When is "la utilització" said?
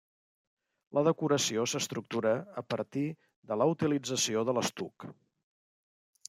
3.63-4.45